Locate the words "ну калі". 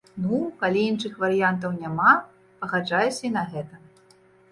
0.21-0.79